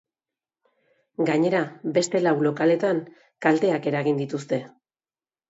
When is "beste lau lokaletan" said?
1.97-3.03